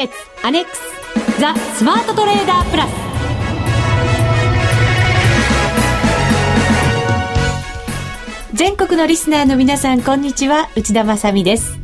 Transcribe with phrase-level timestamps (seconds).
[0.00, 0.80] ケッツアネックス
[1.38, 2.90] ザ・スマートトレーダープラス。
[8.54, 10.70] 全国のリスナーの皆さんこんにちは。
[10.74, 11.78] 内田まさです。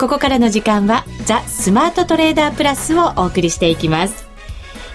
[0.00, 4.28] ここからの時間はザ・スマートトレーダープラスをお送りしていきます。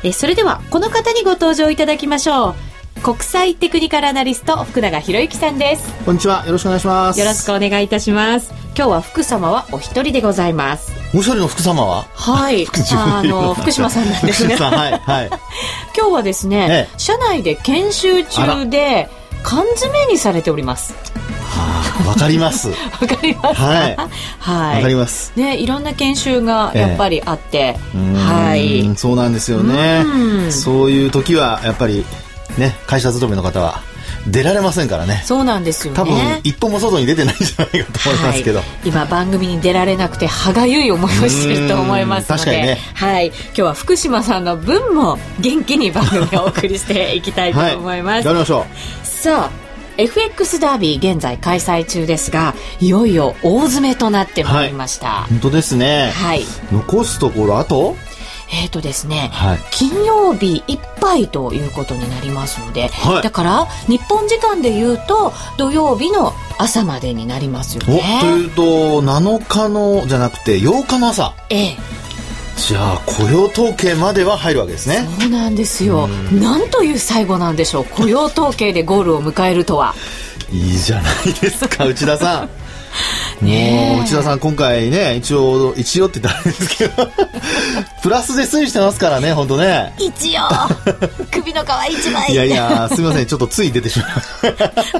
[0.03, 2.72] えそれではこの方にご登場いただきましょう。
[3.03, 5.93] 国際テクニカルアナリスト福永博之さんです。
[6.05, 6.45] こんにちは。
[6.45, 7.19] よろしくお願いします。
[7.19, 8.53] よろしくお願いいたします。
[8.77, 10.93] 今日は福様はお一人でございます。
[11.13, 12.05] もう一人の福様は？
[12.13, 12.65] はい。
[12.95, 14.55] あの福島さんなんですね。
[14.55, 15.27] は いはい。
[15.97, 19.09] 今日はですね、ええ、社内で研修中で
[19.43, 20.93] 缶詰にされております。
[21.43, 22.69] はあ、わかります。
[22.69, 22.75] わ
[23.05, 23.97] かりますはい。
[24.39, 24.75] はい。
[24.77, 25.33] わかります。
[25.35, 28.93] ね、いろんな研修がやっぱりあって、ええ、はい。
[28.95, 30.05] そうなんですよね。
[30.51, 32.05] そういう時はやっぱり
[32.57, 33.81] ね、会社勤めの方は
[34.27, 35.21] 出られませんからね。
[35.25, 35.97] そうなんですよね。
[35.97, 42.43] 多分一歩も外に出てないんじゃないかと思いますけど、はい、今番組に出られなくて歯がゆい思いをしてると思いますので。
[42.43, 48.65] 確かにね、はい、今日は福島さんの分も元気に番組をお送りしていきたいと思います、はい、やりましょ
[49.03, 49.05] う。
[49.05, 49.51] さあ
[49.97, 56.11] FX ダービー現在開催中ですがいよいよ大詰めとなってまいりました、はい、本当ですね。
[56.15, 56.45] はい。
[56.71, 57.95] 残すところあと？
[58.51, 68.19] えっ、ー、とですね、はい、金曜日いっぱいということになりますので、はい、だから日本時間でいうと土曜日の朝までになりますよね。
[68.21, 71.33] というと7日のじゃなくて8日の朝。
[71.49, 71.77] ええ。
[72.55, 75.07] じゃあ雇用統計までは入るわけですね。
[75.19, 76.07] そうなんですよ。
[76.07, 77.85] なんという最後なんでしょう。
[77.85, 79.95] 雇用統計でゴールを迎えるとは。
[80.51, 82.62] いいじゃないですか内田さん
[83.41, 86.93] もう内田さん今回ね一応一応って言ったらですけど。
[88.01, 89.93] プラスで推移してますからね本当ね。
[89.97, 90.41] 一応。
[91.31, 91.67] 首の皮
[91.99, 92.31] 一枚。
[92.31, 93.25] いやいやすみません。
[93.25, 94.05] ちょっとつい出てしま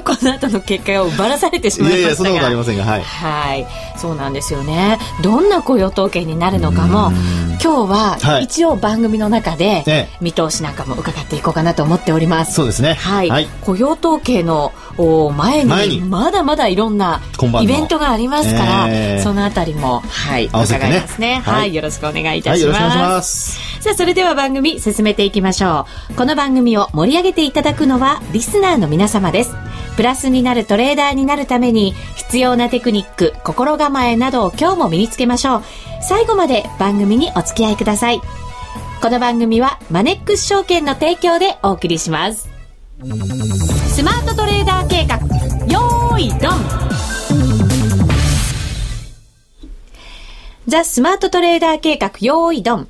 [0.02, 2.00] この後の結果をばらされてしまいましたが。
[2.00, 4.98] いやいやそんなことありませんがはい、はい、そうなんですよね。
[5.22, 7.12] どんな雇用統計になるのかも。
[7.62, 12.94] 今日は一応番組の中で見通しなんかも伺っていこうかなと思っております、そうですね。
[12.94, 17.20] はい、はい、雇用統計の前にまだまだいろんな
[17.62, 22.80] イベントがありますから、えー、そのあたりも、はい、伺いますね、はい、はい、よろしくお願いいたします。
[22.80, 26.14] はい、ますさあ、それでは番組進めていきましょう。
[26.14, 29.54] この番組を盛り上げていただくのは、リスナーの皆様です。
[29.96, 35.62] プラスになるトレーダーになるために、必要なテクニック、心構えなどを今日も身につけましょう。
[36.00, 38.22] 最後まで番組にお付き合いください。
[39.02, 42.48] この番組は、マネックス証券の提供でお送りします。
[43.88, 44.34] スマート
[50.66, 52.88] ザ・スマートトレーダー計画用意ドン。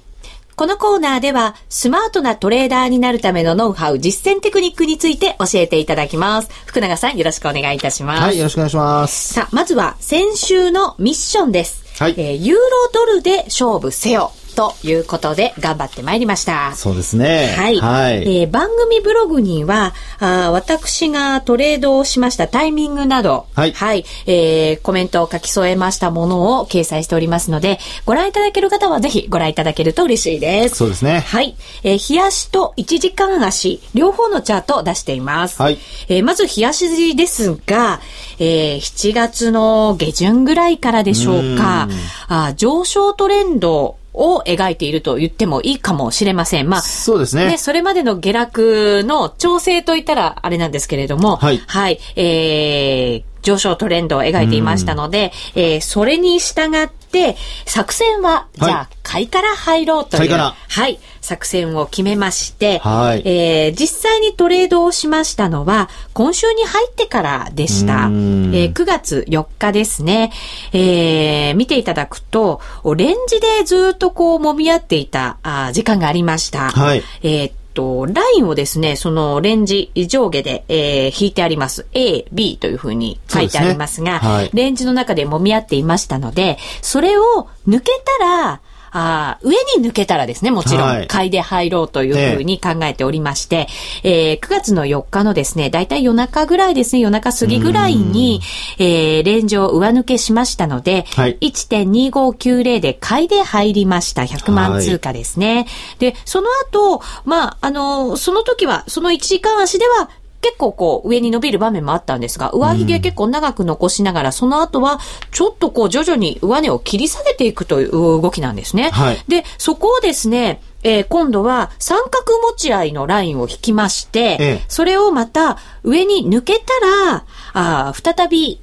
[0.55, 6.51] このコーナーでは、スマートなトレーダーになるためのノウハウ、実践テクニックについて教えていただきます。
[6.67, 8.23] 福永さん、よろしくお願いいたします。
[8.23, 9.35] はい、よろしくお願いします。
[9.35, 11.83] さあ、まずは先週のミッションです。
[11.99, 12.15] はい。
[12.17, 12.63] えー、ユーロ
[12.93, 14.31] ドルで勝負せよ。
[14.55, 16.75] ということで頑張ってまいりました。
[16.75, 17.55] そうですね。
[17.57, 17.77] はい。
[17.77, 23.73] はい、えー、番組ブログにはあ、私がトレードをしましたタイミングなど、はい。
[23.73, 24.05] はい。
[24.27, 30.77] えー、コメントを書き添えましたものを掲載しておりますので、ご覧いただける方はぜひご覧いただけると嬉しいです。
[30.77, 31.21] そうですね。
[31.21, 31.57] はい。
[31.83, 35.61] えー、冷やしと1時間足、両方のチャートを出しています。
[35.61, 35.79] はい。
[36.09, 38.01] えー、まず冷やしですが、
[38.39, 41.89] えー、7月の下旬ぐらいからでしょうか、う
[42.29, 46.69] あ上昇トレンドを描いていると言ってもいいかもしれません。
[46.69, 47.47] まあ、そうですね。
[47.47, 51.59] ね、それまでの下落の調整といったらあれなんですけれども、はい。
[51.67, 51.99] はい。
[52.17, 67.93] えー、上昇トレンドを描いていましたので、えー、それに従って、作戦は、じゃあ、買いから入ろうという、はい、作戦を決めまして、はい、えー、実際にトレードをしましたのは、今週に入ってからでした。
[67.93, 70.33] えー、9月4日ですね。
[70.73, 72.61] えー、見ていただくと、
[72.97, 76.71] レンジでずっとこう揉み合っていたあ時間がありました。
[76.71, 81.87] はい、えーと、ラインをですね、そのレンジ上下で、えー、引いてあります。
[81.93, 88.61] A、B というふうに書いてありますが、すねはい、レンジの中で揉み合っていましたので、それを抜けたら、
[88.97, 93.67] あ上に抜けたらですね、もちろん、買いで入ろうというふうに考えておりまして、
[94.05, 98.41] えー、9月の4日のですね、だいたい夜中ぐらいですね、夜中過ぎぐらいに、
[98.79, 104.23] えー、レンジを上抜けしましたので、はい、1.2590で買いで入りました。
[104.23, 105.55] 100万通貨ですね。
[105.55, 105.67] はい、
[105.99, 110.09] で、その後、まあ、あの、その時は、その1時間足では、
[110.45, 115.01] 結構こう上に伸びる場面もあったんですが、上髭結構長く残しながら、その後は
[115.31, 118.91] ちょっとこう徐々に上値を切り下げていくという動きなんですね。
[118.91, 127.25] はい、で、そこをですね、えー、今度は三角持ち合いのラインを引きまして、ええ、それをまた上に抜けたら、
[127.55, 128.61] あ再び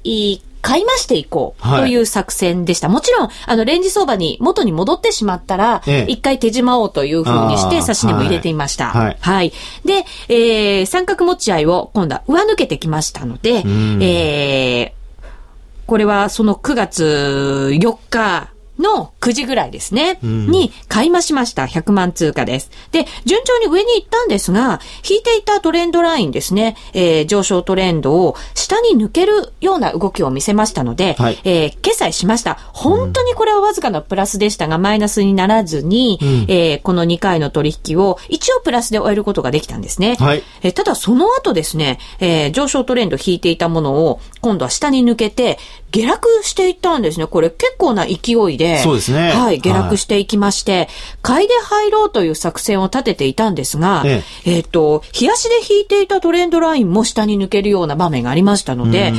[0.62, 2.86] 買い増していこうという作戦でした。
[2.86, 8.90] はい、もちろん、あの、レンジ相場に元に戻ってしまったら、ええ、一回手締まおうというふうにして、差し値も入れていました。
[8.90, 9.16] はい。
[9.20, 9.52] はい。
[9.84, 13.64] で、えー、三角持ち合いを今度は上抜けてきましたので、
[14.00, 15.02] えー、
[15.86, 21.64] これはその9月4日の9時ぐらいですね、うん、に買い増しました。
[21.64, 22.70] 100万通貨です。
[22.90, 32.54] で、順調に上に行ったんですが、引いていたトレンドラインですね、えー、上昇トレンドを下に抜けるような動きを見せましたので、はい、えー、決済しました。
[32.72, 40.16] 本当にこれはわずかなプラスでしたが、マイナスにならずに、うん、えー、この2回の取引を一応プラスで終えることができたんですね。
[40.18, 45.58] はい、えー、ただその後ですね、えー、上昇トレンド引いていたものを今度は下に抜けて、
[45.92, 47.26] 下落していったんですね。
[47.26, 48.78] これ結構な勢いで。
[48.78, 49.30] そうですね。
[49.30, 50.88] はい、下落していきまして、はい、
[51.20, 59.12] 買いで入ろうという作戦を立てていたんですが、えええっ、と、冷やしで引いていたトレンドラインも下に抜けるような場面がありましたので、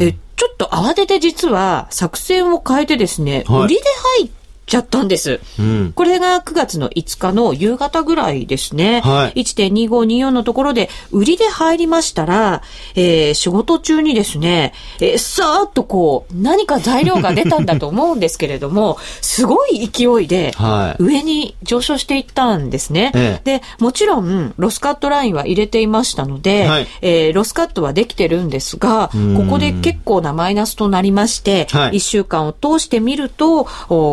[0.00, 3.82] えちょっと慌てて実は作戦を変えてですね、はい、売りで
[4.18, 5.40] 入って、ちゃったんです。
[5.58, 9.00] うん、これが9月の5日の夕方ぐらいですね。
[9.00, 12.62] はい、1.2524のところで売りで入りましたら、
[12.96, 20.52] えー、仕事中にですね、えー、さーっとこう、何か材料が出たんだと思うんですけれども、 すごい勢いで、
[20.98, 23.12] 上に上昇していったんですね。
[23.14, 33.68] はい、で、もちろん、ロスカットラインは入れていましたので、はい、えー、ロスカットはできてるんですが、ここで結構なマイナスとなりまして、はい、1週間を通してみると、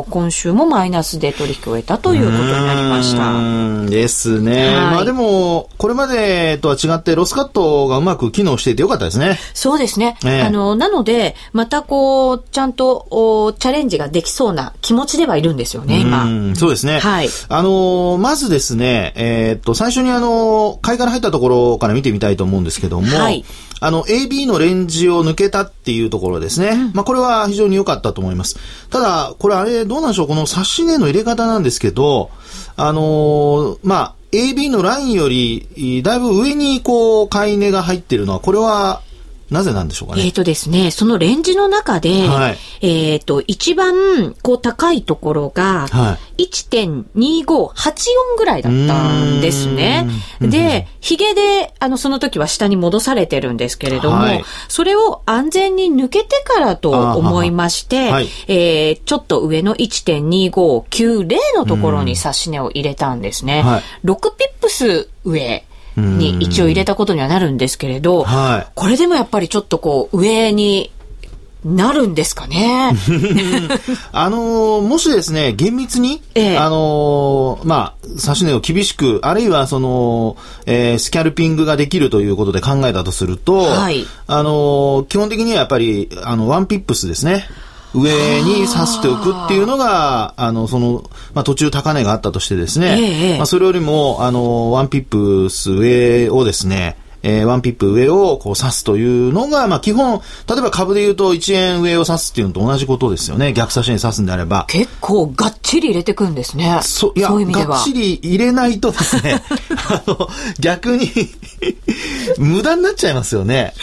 [0.10, 3.90] 今週週もマイナスで取引を終えたということになりました。
[3.90, 4.68] ですね。
[4.68, 9.40] はい、まあでも、これまでとは違ってロスカットがうまく機能していてよかったですね。
[9.54, 10.18] そうですね。
[10.26, 16.28] えー、あの、なので、またこう、ちゃんとおチャレンジができそうな気持ちではいるんですよね、今。
[16.56, 17.00] そうですね。
[17.00, 17.30] はい。
[17.48, 23.46] あの、まずですね、えー、っと、最初にあの、買いから入ったところから見てみたいと思うんですけども、はい。
[23.80, 26.70] あの、AB のレンジを抜けたっていうところですね。
[26.70, 28.58] うん、まあ、これは非常に良かったと思います。
[28.90, 30.33] ただ、これあれ、どうなんでしょう？
[30.34, 32.32] この差し値の入れ方なんですけど、
[32.76, 39.04] あのー、まあ、AB のラインより、だいぶ上にこう、買い値が入ってるのは、これは、
[39.50, 40.24] なぜなんでしょうかね？
[40.24, 45.88] えっ、ー、とですね、そのレンジの中で、はい、えっ、ー、と、一番、こう、高いところが、
[46.38, 50.08] 1.2584ぐらいだったんですね。
[50.42, 63.62] で、髭で、あの、その時は下に戻されてるんですけれども、はい、それを安全に抜けてからと思いまして、はい、えー、ちょっと上の1.2590のところに差し値を入れたんですね。
[63.62, 65.64] はい、6ピップス上。
[65.96, 70.92] に一応入れたことにはなるんですけれど、はい、これでもやっぱりちょっとこう上に
[71.66, 72.92] なるんですかね。
[74.12, 80.36] あのー、もしですね、厳密に、ええ、あのー、まあ、指し値を厳しく、あるいはその、
[80.66, 87.46] えー、スキャルピングができるということで考えたとすると、はい、あの基本的にはやっぱり、あの、ワンピップスですね。
[87.94, 103.54] 上に刺しておくっていうのが、あの、その、まあ、途中高値があったとしてですね、ええ、まあ、それよりも、あの、ワンピップス上をですね、えー、ワンピップ上をこう刺すというのが、まあ基本、例えば株で言うと1円上を刺すっていうのと同じことですよね。
[103.54, 104.66] 逆差しに刺すんであれば。
[104.68, 106.80] 結構がっちり入れてくんですね。
[106.84, 107.78] そいやそういう意味では。
[107.78, 109.42] がっちり入れないとですね、
[109.90, 110.30] あの、
[110.60, 111.10] 逆に
[112.38, 113.74] 無駄になっちゃいますよね。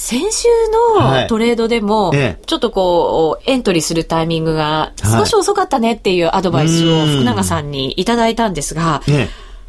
[0.00, 0.48] 先週
[0.96, 2.12] のトレードでも、
[2.46, 9.02] ちょっとこう、エントリーするタイミングが少し遅かったねっていうアドバイスを福永さんにいただいたんですが、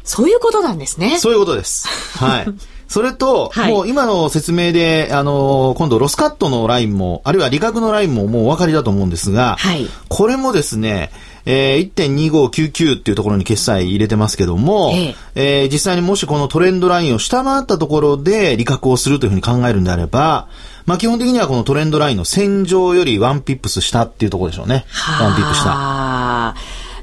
[0.04, 1.18] そういうことなんですね。
[1.18, 1.88] そういうことです。
[2.16, 2.46] はい。
[2.86, 11.10] それと、はい、もう今の説明で、あのー、今度ロスカットのラインも、あるいは利確のラインももうお分かりだと思うんですが、はい、これもですね、
[11.44, 20.48] えー、1.2599っていうところに決済入れてますけども、えええー、実際にもしこのトレンドラインを下回ったところで利確をするというふうに考えるんであれば、
[20.86, 24.84] まあ基本的にはこのトレンドラインの線上よりワンピップス下っていうところでしょうね。
[25.20, 26.54] ワンピップ下。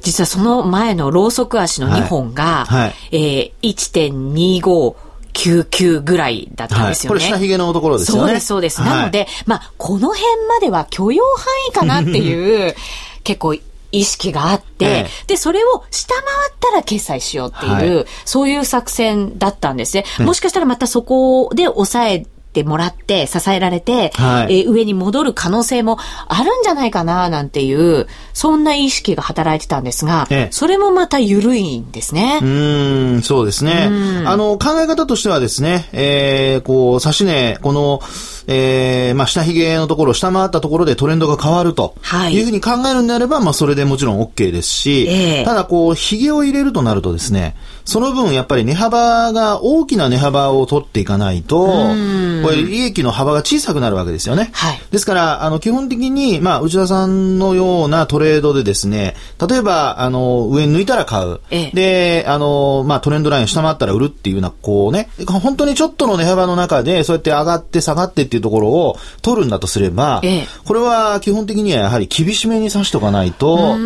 [0.02, 4.96] 実はその前のローソク足の2本が、はいはい、えー、1.25
[5.38, 7.20] 99ぐらいだったんですよね。
[7.20, 8.22] はい、これ下髭のところですよね。
[8.24, 8.82] そうです、そうです。
[8.82, 12.76] はい、なので、まあ、この辺までは許容範囲かなっていう、
[13.24, 13.56] 結構
[13.98, 20.06] 意識があって、ええ、で、それを下回ったら決済しようっていう、はい、そういう作戦だったんですね。
[20.20, 32.40] もしかしたらまたそこで抑えてもらって、支えられて、はい、えー、上に戻る可能性もあるんじゃないかな、なんていう、そんな意識が働いてたんですが、ええ、それもまた緩いんですね。
[32.42, 33.90] うん、そうですね。
[34.26, 38.02] あの、考え方としてはですね、えー、こう、指し値、この、
[38.48, 41.96] えー、まあ、下髭のところ、下回ったところでトレンドが変わると。
[42.02, 42.34] はい。
[42.34, 54.50] いうふうに考えるんであれば、まあ、それでもちろん OK ですし、えー、ただ、こう、髭を入れるとなるとですね、その分、やっぱり値幅が、大きな値幅を取っていかないと、これ、利益の幅が小さくなるわけですよね。
[54.54, 54.82] はい。
[54.92, 61.40] ですから、あの、基本的に、まあ、内田さんのようなトレードでですね、例えば、あの、上に抜いたら買う。
[61.50, 73.78] ええ、で、あの、まあ、トレンドライン下回ったら売るっていうような、こうね、本当にちょっとの値幅の中で、そうやって上がって下がってっていうところを取るんだとすれば、ええ、これは基本的にはやはり厳しめに指しておかないと、あ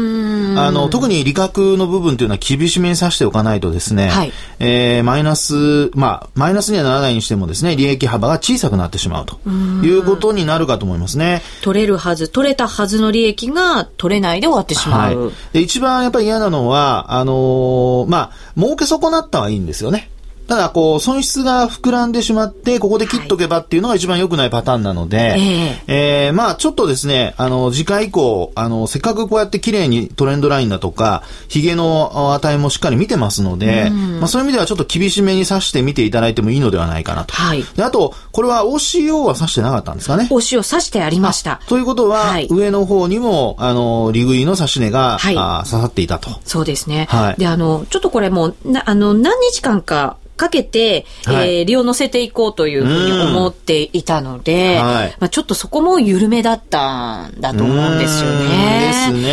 [0.72, 11.42] の、特に利確の部分というのは厳しめに指しておかないとですね、はい、えー、マイナス、まあ、マイナスにはならないにしてもですね、利益幅が小さくなってしまうということになるかと思いますね。
[11.62, 15.26] 取れるはず、取れたはずの利益が取れないで終わってしまう。
[15.26, 20.11] はい、で一番やっぱり嫌なのは、あのー、まあ、儲け損なったはいいんですよね。
[20.52, 25.42] ただ、こう、損失が膨らんでしまって、ここで切っとけばっていうのが一番良くないパターンなので、はい、
[25.88, 37.34] ええー、まあ、ちょっとですね、あの、次回以降、あの、せっかくこうやって綺麗にトレンドラインだとか、髭の値もしっかり見てますので、まあ、そういう意味ではちょっと厳しめに指して見ていただいてもいいのではないかなと。
[37.34, 37.64] はい。
[37.78, 41.62] で、あと、これは OCO は指してなかったんですかね？OCO 指してありました。
[41.68, 46.42] ということは、はい、上の方にも、あの、利食いの指し値が、はい、あ刺さっていたと。
[46.44, 47.08] そうですね。
[47.10, 47.40] はい。
[47.40, 58.88] で、あの、ちょっとこれもな、あの、何日間か、かけて、はい、えー、利を乗せていこうというふうに思っていたので、はい、まあ、ちょっとそこも緩めだったんだと思うんですよね。
[58.88, 59.30] ですね。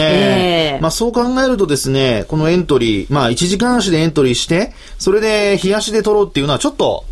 [0.74, 7.04] えー、まあ、そう考えるとですね、このエントリー、まあ、1時間足でエントリーして、それで冷やしで取ろうっていうのはちょっと、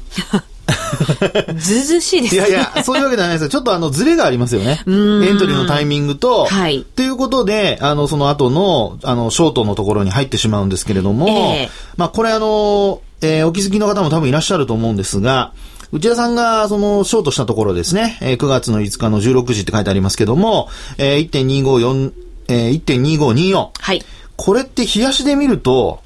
[1.56, 3.48] ずずしいですいやいや、そういうわけではないですよ。
[3.48, 4.82] ちょっとあの、ズレがありますよね。
[4.86, 6.84] エントリーのタイミングと、はい。
[6.96, 15.52] ということで、あの、その後の、あの、ショートのところに入ってしまうんですけれども、えー、まあ、これあの、えー、お気づきの方も多分いらっしゃると思うんですが、
[15.92, 20.68] 内田さんが、その、ショートしたところですね、えー、9月の5日の16時って書いてありますけども、
[20.98, 22.12] えー、1.254、
[22.48, 23.70] えー、1.2524。
[23.78, 24.04] はい。
[24.36, 26.02] これって冷やしで見ると、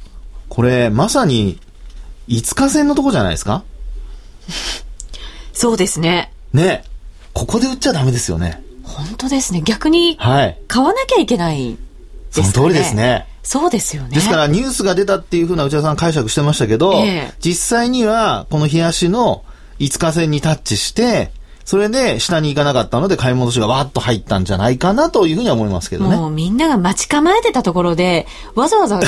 [0.48, 1.58] これ、まさに、
[2.28, 3.64] 5日線のとこじゃないですか？
[5.52, 6.32] そうですね。
[6.52, 6.84] ね。
[7.32, 8.62] ここで売っちゃダメですよね。
[8.82, 9.62] 本当ですね。
[9.62, 10.58] 逆に、はい。
[10.68, 11.76] 買わなきゃいけないで
[12.34, 12.46] すね。
[12.52, 13.26] その通りですね。
[13.42, 14.10] そうですよね。
[14.10, 19.44] ですからニュースが出たっていうふうな内田さん解釈してましたけど、えー、実際にはこの冷やしの
[19.78, 21.32] 5日線にタッチして、
[21.64, 26.16] それで下に行かなかったので買い戻しがわっと入ったんじゃないかなというふうには思いますけどね。
[26.16, 29.00] もうみんなが待ち構えてたところで、わざわざ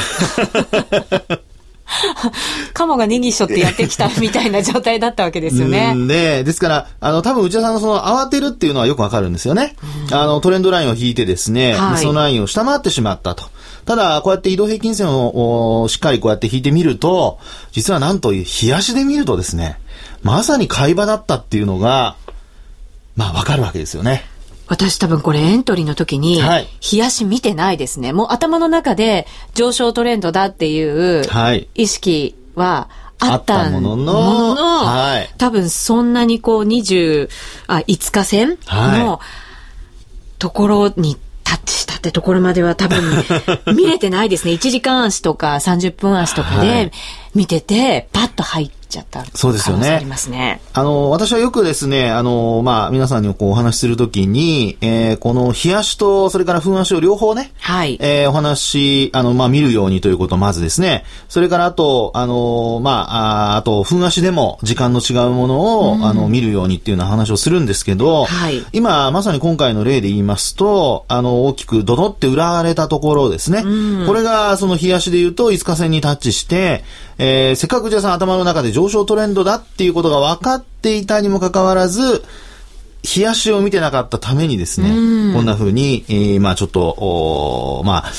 [2.72, 5.94] カモがネギしょってやってきたみたいな状態だったわけですよね。
[5.94, 9.76] ねですから、あの、多分内田さんのその慌てるっていうのはよくわかるんですよね。
[10.10, 13.44] あの、トレンドラインを引いてですね、はい、そのラインを下回ってしまったと。
[13.84, 17.38] ただ、こうやって移動平均線をしっかりこうやって引いてみると、
[17.72, 19.78] 実はなんと、冷やしで見るとですね、
[20.22, 22.16] まさに買い場だったっていうのが、
[23.16, 24.24] まあわかるわけですよね。
[24.68, 26.66] 私多分これエントリーの時に、冷
[26.98, 28.12] やし見てないですね。
[28.12, 31.24] もう頭の中で上昇トレンドだっていう
[31.74, 37.28] 意識はあったものの、もののはい、多分そんなにこう20、
[37.66, 39.20] あ、5日線の
[40.38, 43.00] ところにタッチってところまでは多分
[43.76, 44.54] 見れてないですね。
[44.54, 46.90] 1時間足とか30分足とかで
[47.34, 49.88] 見てて、パッと入って、ちゃったそうですよね。
[49.88, 50.60] ありますね。
[50.74, 57.96] あの、私はよくですね、あの、まあ、皆さんにこうお話しするときに、えー、この冷やしと、それから風足を両方ね、はい。
[58.00, 68.62] えー、お話、あの、まあ、見るようにということまずですね、それからあと、あの、まあ、ああと、風足でも時間の違うものを、うん、あの、見るようにっていうような話をするんですけど、はい。
[68.72, 73.62] 今、まさに今回の例で言いますと、あの、大きくドドって売られたところですね。
[73.64, 76.84] うん、これが、その冷やしで言うと、5日線にタッチして、
[77.24, 82.24] えー、せっかくじゃさん頭の中で上昇トレンドだっていうことが分かっていたにもかかわらず、
[83.16, 88.12] 冷やしを見てなかったためにですね、こんな風に、えー、まあちょっと、おまあ、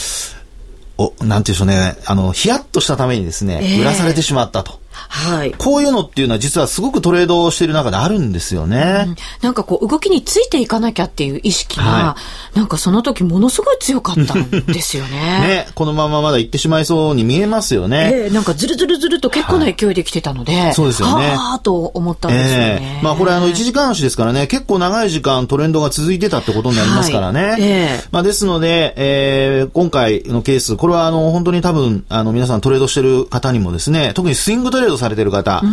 [0.98, 4.80] お、なんていうんでしょうね、あの、ヒヤッとしたためにですね、えー、売らされてしまったと。
[5.10, 5.54] はい。
[5.54, 9.06] こういうのっていうのは実はすごくトレードをしている中であるんですよね。
[9.08, 12.18] うん、なんかこう動きについていかなきゃっていう意識が、は
[12.56, 15.14] い、なんかその時ものすごい強かったんですよね。
[15.14, 18.12] ね、このまままだ行ってしまいそうに見えますよね。
[18.14, 21.36] えー、なんかずるずるずると結構な勢いで来てたので、はい、そうですよね。
[21.36, 22.98] はあと思ったんですよね。
[22.98, 27.44] えー、まあこれあの1時間足ですからね、結構長い時間トレンドが続いてたってことになりますからね。
[27.44, 35.64] はい、えー、まあですので、えー、今回のケース、これはあの本当に多分あの皆さんトレードしてる方にもですね、特にスイングトレレードされてる方、あ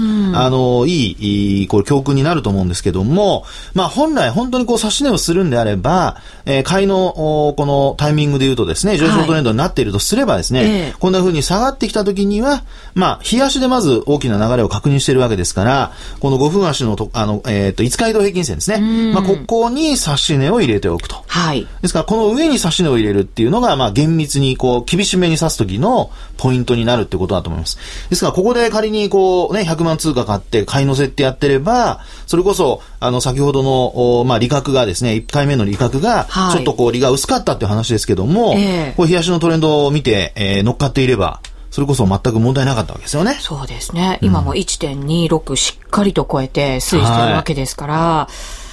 [0.51, 7.13] の、いい、いい、これ教訓になると思うんですけども、まあ本来本当にこう指し値をするんであれば、えー、買いの、
[7.57, 12.63] このタイミングで言うとですね、上昇トレンドになっているとすればですね、はいこんな風に下がってきた時には、
[12.95, 19.13] まあ、日足でまず大きな流れを確認しているわけですから、この5分足のと、あの、えっ、ー、と、5日移動平均線ですね。
[19.13, 21.23] まあ、ここに指し値を入れておくと。
[21.27, 21.67] はい。
[21.83, 27.79] ですから、この上に指し値を入れるっていうのが、まあ、厳密に、こう、厳しめに指す時のポイントになるってことだと思います。
[28.09, 41.41] ですから、ここで仮に、こう、ね、100万通貨買って、買い乗せってやってれば、それこそ、あの、先ほどの、まあ、利確がですね、1回目の利確が、ちょっとこう、利が薄かったっていう話ですけども、はい、こう、冷やしのトレンドを見て、えー、乗っかっていれば、
[41.71, 43.37] それこそ全く問題なかったわけですよね。
[43.41, 44.19] そうですね。
[44.23, 48.71] 今も1.26しっかりと超えて推移してるわけですから、はい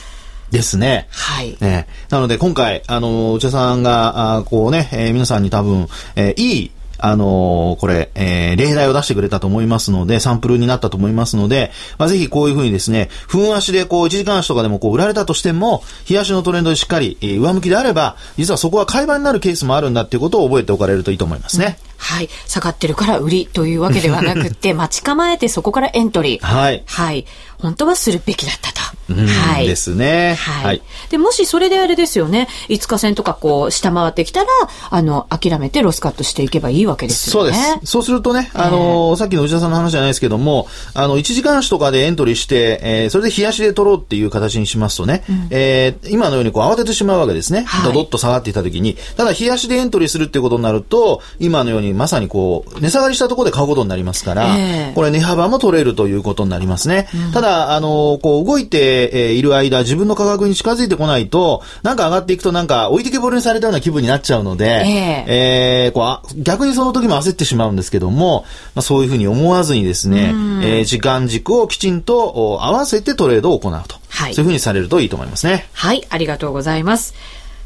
[0.51, 1.07] ですね。
[1.11, 1.57] はい。
[1.59, 21.77] ね、なので今回、あの、内田さんが、あこうね、えー、皆さんに多分、えー、いいあのー、これ、えー、例題を出してくれたと思いますので、サンプルになったと思いますので、まあ、ぜひこういうふうにですね、分足でこう、1時間足とかでもこう、売られたとしても、日足のトレンドでしっかり、えー、上向きであれば、実はそこは買い場になるケースもあるんだっていうことを覚えておかれるといいと思いますね。
[21.99, 22.29] うんはい。
[22.45, 26.45] 下がってるから売りというわけではなくて、 待ち構えてそこからエントリー。
[26.45, 26.83] はい。
[26.85, 27.25] はい。
[27.59, 28.77] 本当はするべきだったと。
[29.13, 29.67] はい。
[29.67, 30.35] ですね。
[30.35, 30.65] はい。
[30.65, 34.47] はい、で、もしそれであれですよね、5日線とかこう、下回ってきたら、
[34.89, 37.53] あの、諦めてロスカットしていけばいいわけですよね。
[37.53, 37.91] そうです。
[37.91, 47.63] そうするとね、あのー、さっきの内田さんの話じゃないですけども、あの、1時間足とかでエントリーして、えー、それで冷やしで取ろうっていう形にしますとね、うん、えー、今のようにこう、慌ててしまうわけですね。
[47.63, 57.07] はい、ドドッと下がっていたときに、ただ冷やしでエントリーするっていうことになると、今のようにまさにこう、値下がりしたところで買うことになりますから、えー、これ値幅も取れるということになりますね。
[57.13, 73.95] うん、ただ、あの、こう動いて、えいる間、自分の価格に近づいてこないと、なんか上がっていくとなんか置いてけぼりにされたような気分になっちゃうので、えー、えー、こう逆にその時も焦ってしまうんですけども、まあ、そういうふうに思わずにですね、えー、時間軸をきちんと合わせてトレードを行うと。
[74.09, 75.67] はい、そういうふうにされるといいと思いますね。
[75.73, 77.13] はい、ありがとうございます。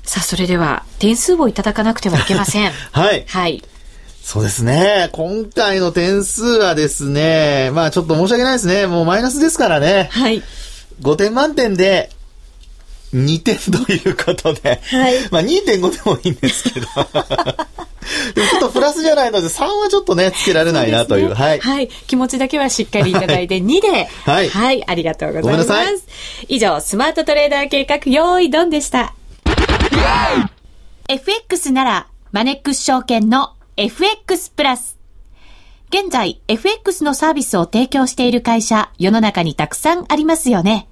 [0.03, 2.71] さあ、それでは、点数をいただかなくてはいけません。
[2.91, 3.23] はい。
[3.27, 3.63] はい。
[4.21, 5.09] そうですね。
[5.11, 8.87] 今回の点数はですね、まあちょっと申し訳ないですね。
[8.87, 10.09] もうマイナスですからね。
[10.11, 10.43] はい。
[11.01, 12.09] 5点満点で
[13.13, 14.79] 2点ということで。
[14.83, 15.15] はい。
[15.31, 16.87] まあ2.5でもいいんですけど。
[18.35, 21.25] でもちょっとプラスじゃないので3はちょっとね、つけられないなという。
[21.27, 21.59] うね、はい。
[21.59, 21.89] はい。
[22.07, 24.07] 気持ちだけはしっかりいただいて2で。
[24.25, 24.49] はい。
[24.49, 24.83] はい。
[24.87, 26.05] ありがとうございます。
[26.47, 29.13] 以上、スマートトレーダー計画用意ドンでした。
[31.07, 35.00] FX なら、マネックス証券の FX プラス。
[35.89, 40.87] 現在、FX のサービスを提供している会社、世の中にたくさんありますよね。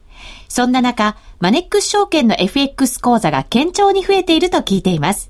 [0.47, 5.30] そんな中、マネックス証券の FX 講座が堅調に増えていると聞いています。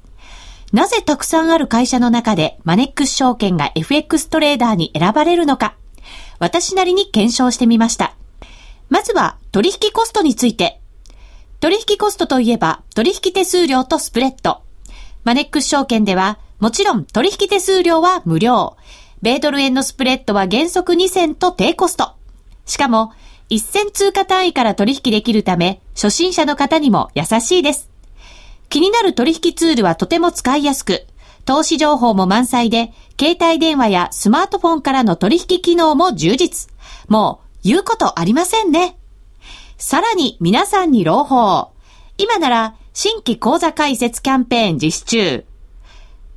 [0.71, 5.75] なぜたくさんある会社の中でマネックス証券が FX トレーダーに選ばれるのか、
[6.39, 8.15] 私なりに検証してみました。
[8.87, 10.79] まずは取引コストについて。
[11.59, 14.61] 取引コストといえば取引手数料とスプレッド。
[15.25, 18.75] マネックス証券ではもちろん取引手数料は無料。
[19.21, 22.13] 米ドル円のスプレッドは原則2銭と低コスト。
[22.65, 23.13] しかも、
[23.49, 27.89] 1銭通貨単位から取引できるため、初心者の方にも優しいです。
[28.69, 31.07] 気になる取引ツールはとても使いやすく、
[31.45, 36.69] 投資情報も満載で、携帯電話やスマートフォンからの取引機能も充実。
[37.07, 38.97] もう、言うことありませんね。
[39.77, 41.71] さらに皆さんに朗報。
[42.17, 45.48] 今なら、新規講座開設キャンペーン実施中。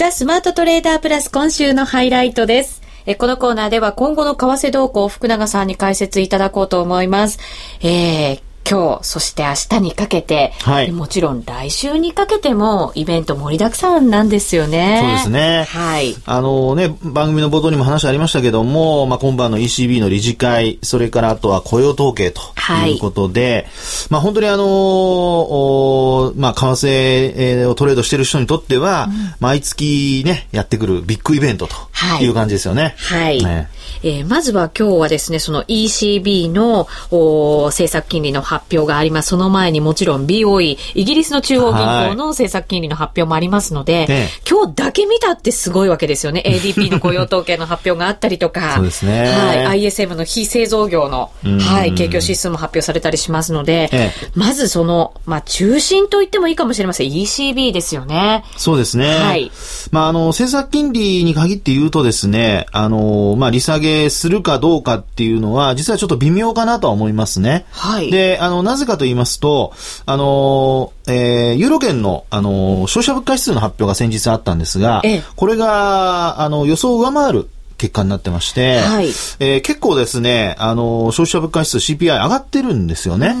[0.00, 2.80] ザ・スマートトレーダープラス今週のハイライトです。
[3.04, 7.38] えこのコーナーでは今後の為替動向を福永さんに解説いただこうと思います。
[7.82, 15.00] えー今日、そして明日にかけて、はい、もちろん来週にかけてもイベント盛りだくさんなんですよね。
[15.00, 15.64] そうですね。
[15.68, 16.14] はい。
[16.24, 22.40] あのね、番組の冒頭にも話ありましたけども、まあ今晩の ECB の理事会、それからあとは雇用統計と
[22.86, 23.66] いうことで、はい、
[24.10, 31.74] まあ本当にあのまあ為替をトレードしてる人にとっては、うん、毎月ね、やってくるビッグイベントと
[32.22, 32.94] いう感じですよね。
[32.98, 33.42] はい。
[33.42, 33.68] ね
[34.02, 39.28] えー、まずは今日はですね、その ECB の政策金利の発表があります。
[39.28, 44.08] その前にもちろん BOE、イギリスの中央銀行の政策金利の発表もありますので、はい、
[44.48, 46.42] 今日だけ見たってすごいわけですよね。
[46.50, 49.26] ADP の雇用統計の発表があったりとか、 そうですね。
[49.26, 49.80] はい。
[49.86, 57.06] ISM の非製造業の、はい、景況指数も発表されたりしますので、ええ、まずその、まあ、中心と言ってもいいかもしれません。
[57.06, 58.44] ECB ですよね。
[58.56, 59.14] そうですね。
[59.14, 59.52] はい。
[59.92, 67.66] まあ、あの、政策金利に限って言うとですね、あの、まあ、利下げするかどうかっていうのは、実はちょっと微妙かなとは思いますね。
[67.70, 68.10] はい。
[68.10, 69.72] で、あの、なぜかと言いますと、
[70.06, 77.48] あの、えー、ユーロ圏の、あの、消費者物価指数の発表が先日あったんですが、ええ、これが、あの、予想を上回る
[77.78, 79.06] 結果になってまして、はい、
[79.38, 83.34] えー、結構ですね、あの、消費者物価指数 CPI 上がってるんですよね。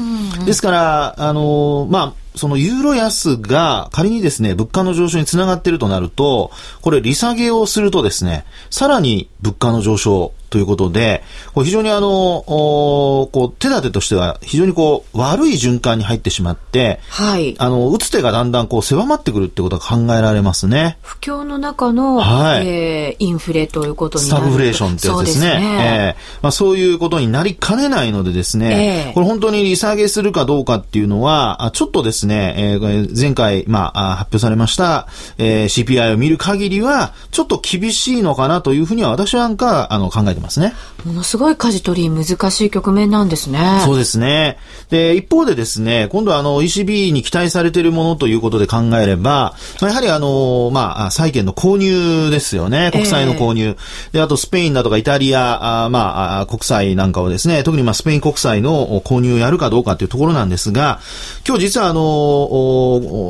[0.46, 6.50] ですから、あの、まあ、そのユーロ安が仮にですね、物価の上昇につながっているとなると、
[6.80, 11.22] これ利下げをするとですね、さらに物価の上昇ということで、
[11.54, 17.54] これ非常にあの、こう、手立てとしては非常にこう、悪い循環に入ってしまって、はい。
[17.58, 20.98] あの、打つ手がだんだんこう、狭まってくるってことが考えられますね。
[21.02, 22.66] 不況の中の、はい。
[22.66, 25.50] えー、インフレということになるスタグフレーションってやつですね。
[25.52, 26.16] そうね。
[26.16, 35.06] えー、まあそういうことになりかねないのでですね、えー、これ本当に利下げするかどうかっていうのは、ちょっとですね、えー、前回、まあ、発表されました、
[35.38, 40.74] えー、CPI を見る限りは、ちょっと厳しいのかなというふうには私なんか、あの、考えてますね。
[41.04, 43.82] ものすごい舵取り難しい局面なんですね。
[43.84, 44.58] そうですね。
[44.90, 52.90] で、一方でですね、今度はあの ECB に期待されているものということで考えれば、やはりあの、まあ、債券の購入ですよね。
[52.92, 53.60] 国債の購入。
[53.62, 61.00] えー、で、あとスペインだとかイタリア、あまあ、国債なんかをですね、特にまあスペイン国債の購入をやるかどうかというところなんですが、
[61.46, 62.00] 今日実はあの、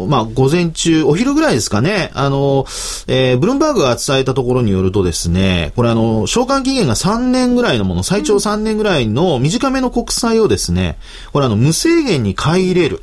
[0.08, 2.64] まあ、午前中、お昼ぐらいですかね、あの、
[3.08, 10.98] えー、ブルームバーグが伝えたところによるとですね、これあの、償還期限が3年年ぐらいのもの、最長3年ぐらいの短めの国債をですね、
[11.32, 13.02] これあの、無制限に買い入れる。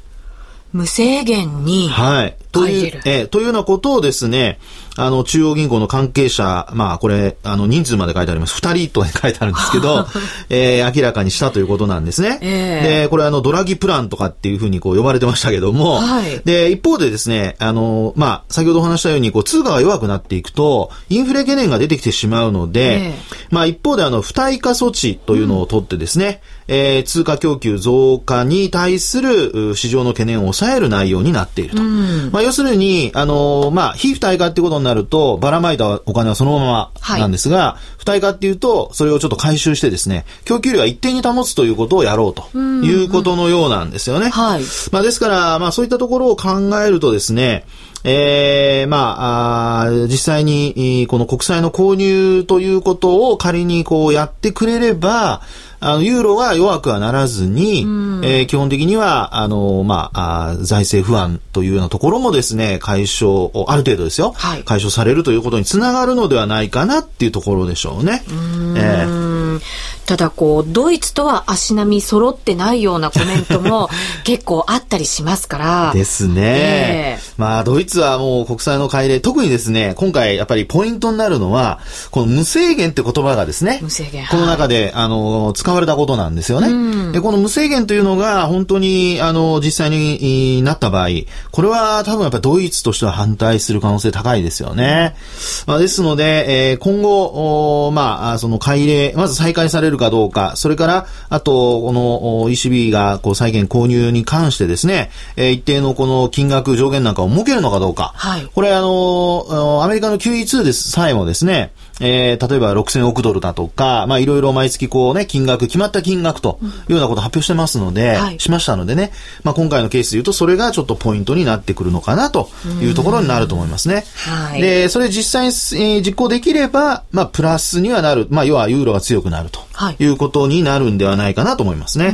[0.73, 2.36] 無制限にはい。
[2.52, 4.60] という、えというようなことをですね、
[4.98, 8.56] あの、中央銀行の関係者、まあ、これ、あの、人数まで書いてあります。
[8.56, 10.08] 二人と書いてあるんですけど、
[10.50, 12.40] えー、明らかにしたということなんですね。
[12.42, 23.14] えー、で、これ、あの、ドラギプランとかっていうふうにこう呼ばれてましたけども、はい、で、一方でですね、あの、まあ、先ほどお話したように、こう、通貨が弱くなっていくと、インフレ懸念が出てきてしまうので、えー、
[23.52, 31.84] まあ、一方で、あの、不対価措置というのを取ってですね、うん、えー、通貨供給増加に対する市場の懸念を抑える内容になっていると。
[31.84, 44.30] うん、まあ、要するに、あの、まあ、非不対価ってことになると、ばらまいたお金はそのままなんですが、はい、不対価っていうと、それをちょっと回収してですね、供給量は一定に保つということをやろうということのようなんですよね。
[44.30, 44.63] はい。
[44.91, 47.65] まあ、ですから、まあ、そういったところを考えるとですね、
[48.04, 55.41] えー、まああ、実際に、この国債の購入ということを仮にこうやってくれれば、
[55.80, 68.24] あの、ユーロが弱くはならずに、うん、えー、基本的には、あの、まああ、財政不安というようなところもですね、解消、ある程度ですよ、はい、解消されるということにつながるのではないかなっていうところでしょうね。
[68.28, 68.32] う
[68.78, 69.62] えー、
[70.08, 73.89] ただこう、ドイツとは足並み揃ってないようなコメントも
[74.24, 75.91] 結構あったりしますから。
[75.93, 76.34] ですね。
[76.46, 84.26] えー、まあ、ドイツはもう国債の買い入れ、特にですね、今回やっぱりポイントになるのは、この無制限って言葉がですね、無制限。
[84.28, 86.70] この中で、あの、使われたことなんですよね。
[86.70, 86.72] う
[87.10, 91.10] ん、で、この無制限というのが本当に、あの、実際になった場合、
[91.52, 95.17] これは多分やっぱりドイツとしては反対する可能性高いですよね。
[95.65, 108.14] まあ、ですので、えー、今後、まあ、その買い入れ、まず再開されるかどうか、それから、あと、この ECB がこう債券購入に関してですね、えー、一定のこの金額上限なんかを設けるのかどうか。
[108.16, 119.12] はい、これあの、アメリカの QE2 でさえもですね、えー、例えば6000億ドルだとか、まあいろいろ毎月こうね、金額、決まった金額というようなことを発表してますので、はい、しましたのでね、
[119.44, 122.50] まあ今回のケースで言うとそれがちょっとポイントになってくるのかなと
[122.82, 124.04] いうところになると思いますね。
[124.16, 129.60] はい、で、それ実際に、えー、実行できれば、まあプラスにはなる、まあ要はユーロが強くなると
[130.00, 132.14] いうことになるんではないかなと思いますね。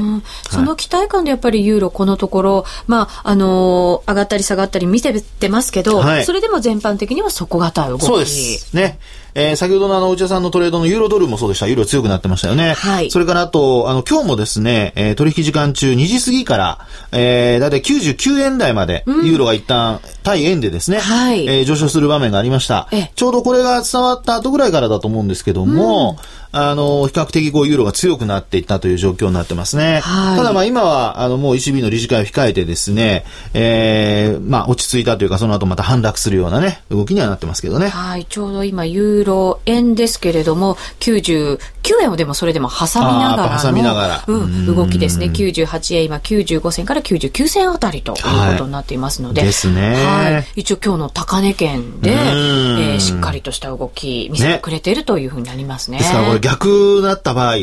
[0.49, 8.05] その期待感でやっぱりユーロこのところ、まあ、あのー、上がったり下がったり見ててますけど、はい、それでも全般的には底堅い動き。
[8.05, 8.75] そうです。
[8.75, 8.99] ね。
[9.35, 11.67] えー、先ほどのあの、内田さんのトレードのユーロドルもそうでした。
[11.67, 12.73] ユーロ強くなってましたよね。
[12.73, 13.09] はい。
[13.09, 16.79] それからあと、あの、今日もですね、えー、取引時間中2時過ぎから、
[17.11, 21.47] えー、だいたい99円台まで、ユーロが一旦、対円でですね、はい。
[21.47, 22.87] えー、上昇する場面がありました。
[23.15, 30.01] ちょうどこれが伝わった後ぐらいからだと思うんですけども、うんあの、比較的こう、ユーロが強くなっていったという状況になってますね。
[30.01, 37.89] はい、ただまあ今は、あの、もう ECB の理事会を控えてですね、えー、まあ落ち着いたというか、その後また反落するようなね、動きにはなってますけどね。
[37.89, 41.57] はい、ちょうど今、ユーロ円ですけれども、99
[42.03, 44.23] 円をでもそれでも挟みながら挟みながら。
[44.27, 45.31] うん、動きですね。
[45.33, 49.41] 98円、今95銭から99銭あたりということになっていますので。
[49.41, 49.95] はい、ですね。
[50.05, 50.61] はい。
[50.61, 55.97] 一応今日の高値圏で、えー、しっかりとした動き見せてくれているというふうになりますね。
[55.97, 57.55] ですからこれ逆だった場合、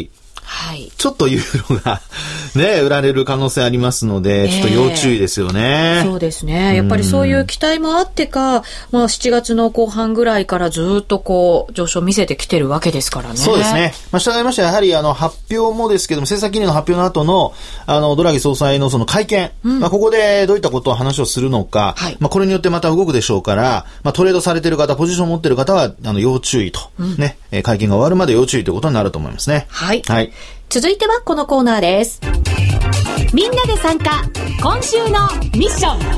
[0.50, 0.90] はい。
[0.96, 2.00] ちょっとユーロが
[2.56, 6.02] ね、売られる可能性ありますので、ちょっと要注意ですよね。
[6.04, 6.74] そうですね。
[6.74, 13.36] やっぱりそういう期待もあってか、まあ7月の後半ぐらいからずっとこう、上昇見せてきてるわけですからね。
[13.36, 13.94] そうですね。
[14.10, 17.54] まあ、従いましてやはりあの、発表もですけども、政策金利の発表の後の、
[17.86, 29.66] あの、ドラギ総裁のその会見、うん、まあ、ここでどういったことを話をするのか、はい、まあ、これによってまた動くでしょうから、まあ、トレードされてる方、ポジションを持ってる方は、あの、要注意と、うん、ね、会見が終わるまで要注意ということになると思いますね。
[29.68, 30.02] はい。
[30.06, 30.32] はい。
[30.72, 32.20] 続いてはこのコーナーです。
[33.34, 34.22] みんなで参加、
[34.62, 35.28] 今週の
[35.58, 36.09] ミッション。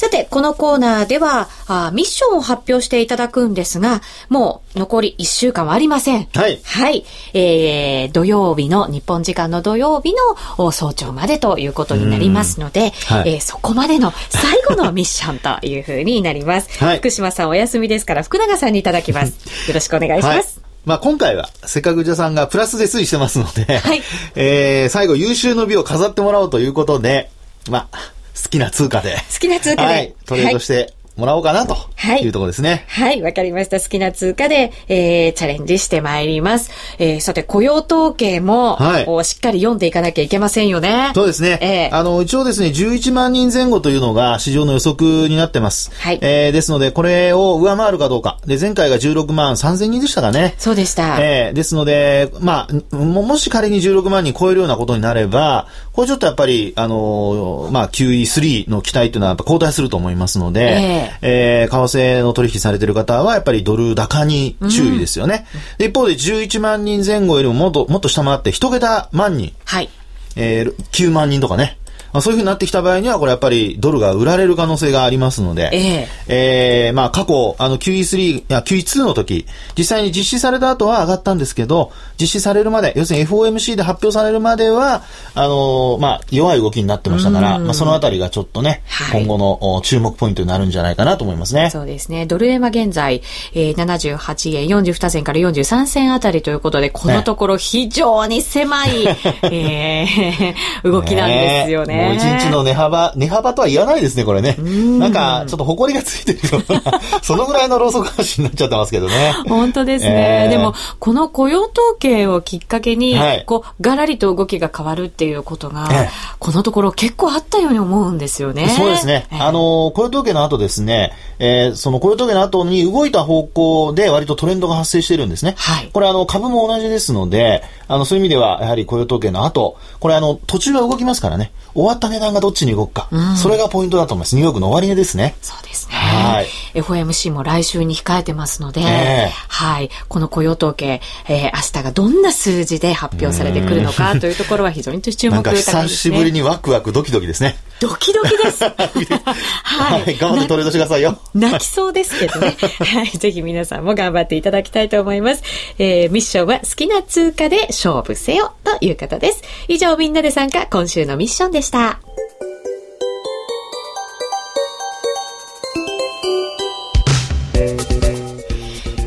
[0.00, 6.26] さて、このコーナーではあ、ミッションを発表していただくんですが、もう残り1週間はありません。
[6.32, 6.58] はい。
[6.64, 7.04] はい。
[7.34, 10.14] えー、土曜日の、日本時間の土曜日
[10.56, 16.70] の早朝までということになりますので、はい、えー、そこまでの最後のミッションというふうになります。
[16.82, 19.34] はい、福島さんお休みですから、福永さんにいただきます。
[19.68, 20.34] よろしくお願いします。
[20.34, 20.46] はい
[20.86, 24.00] まあ、今回は、せっかくじゃさんがプラスで推移してますので、はい。
[24.34, 27.28] えー、最後優秀の美を飾ってもらおうということで、
[27.68, 29.16] まあ、好きな通貨で。
[29.32, 29.92] 好きな通貨で。
[29.92, 30.14] はい。
[30.26, 31.76] トレードして、もらおうかなと
[32.22, 32.84] いうところですね。
[32.88, 33.80] はい、わ、はい、かりました。
[33.80, 36.70] 好きな通貨で、えー、チャレンジしてまいります。
[36.98, 41.10] えー、さて、雇用統計も、はい、しっかり読んでいかなきゃいけませんよね。
[41.14, 41.58] そうですね。
[41.60, 45.90] えー、あの、一応ですね、11万人前後というのが市場の予測になってます。
[46.00, 46.18] はい。
[46.22, 48.38] えー、ですので、これを上回るかどうか。
[48.46, 50.54] で、前回が16万3000人でしたかね。
[50.58, 51.18] そうでした。
[51.20, 65.46] えー、ですので、まあ、も、もし仮に16万人超えるようなことになれば、これちょっとやっぱり、あのー、まあ、QE3 の期待というのはやっぱ後退すると思いますので、えー、えー、為替の取引されている方は、やっぱりドル高に注意ですよね。
[65.78, 69.52] うん、一方で11万人前後よりももっと、もっと下回って、一桁万人。
[69.64, 69.88] はい。
[70.36, 71.78] えー、9万人とかね。
[72.12, 79.46] まあ、そういうふうになってきた場合には、これやっぱりドルが売られる可能性がありますので、えー、えー、まあ過去、あの QE3 や QE2 の時、
[79.76, 85.02] 実際に実施された後は上がったんですけど、実施されるまで、要するに FOMC で発表されるまでは、
[85.34, 91.70] あのー、まあ弱い動きになってましたから、まあそのあたりがちょっとね、はい、今後の注目ポイントになるんじゃないかなと思いますね。
[91.70, 92.26] そうですね。
[92.26, 93.22] ドル円は現在、
[93.54, 99.16] えー、78円42銭から43銭あたりということで、このところ非常に狭い、ね、
[99.50, 101.94] えー、動きなんですよね。
[101.94, 104.56] ねもう一日の値幅、値幅とは言わないですね、これね。
[104.58, 109.34] んなんか、ちょっと埃がついてるような、 そのぐらいのローソク足になっちゃってますけどね。
[109.48, 110.44] 本当ですね。
[110.44, 116.08] えー、でも、この雇用統計をきっかけに、はい、こう、がらりと動きが変わるっていうことが、えー、
[116.38, 118.68] このところ結構あったように思うんですよね。
[118.68, 119.26] そうですね。
[119.32, 125.54] えー、あの、雇用統計の後ですね、えー、その雇用統計の後に動いた方向で割とトレンドが発生してるんですね。
[125.56, 125.90] はい。
[125.92, 131.52] これあの、株も同じですので、あの、そういう意味では、やはり雇用統計の後、これあの、途中は動きますからね。
[131.74, 133.08] 終わった値段がどっちに動くか。
[133.10, 134.34] うん、それがポイントだと思います。
[134.36, 135.36] ニューヨークの終値ですね。
[135.42, 135.94] そうですね。
[135.94, 136.46] はい。
[136.74, 139.90] FOMC も来週に控えてますので、えー、はい。
[140.08, 145.82] この雇用統計、えー、明日がどんな数字で発表されてくるのかというところは非常に注目高いですね。
[145.82, 147.56] 久しぶりにワクワクドキドキですね。
[147.80, 148.64] ドキドキです。
[148.68, 150.16] はい、はい。
[150.18, 151.18] 頑張ってトレードしてくださいよ。
[151.34, 152.56] 泣きそうですけどね。
[152.78, 153.06] はい。
[153.18, 155.42] ぜひ皆さんも頑張っていただきたいと思います。
[155.78, 159.42] えー、ミッションは好きな通貨で勝負せよという方です。
[159.68, 161.79] 以上みんなで参加、今週のミッションでした。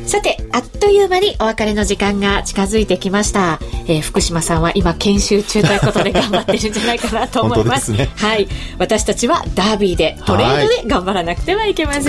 [0.05, 3.59] さて、あっという間にお別れの時間が近づいてきました。
[3.87, 7.85] えー、福島さんは今研修中ということで頑張ってるんじゃないかなと思います。
[7.91, 8.47] すね、はい。
[8.77, 12.03] 私たちはダービーで、トレードで頑張らなくてはいけません。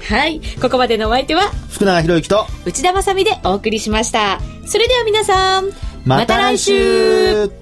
[0.00, 0.40] はい。
[0.60, 4.40] ここまでのお相手は、福永博之と内田まさみでお送りしました。
[4.66, 5.70] それでは皆さん、
[6.04, 7.61] また来週